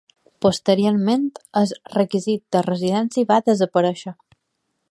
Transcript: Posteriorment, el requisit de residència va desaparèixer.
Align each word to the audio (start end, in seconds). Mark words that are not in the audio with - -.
Posteriorment, 0.43 1.27
el 1.61 1.75
requisit 1.97 2.43
de 2.57 2.63
residència 2.69 3.29
va 3.33 3.39
desaparèixer. 3.51 4.15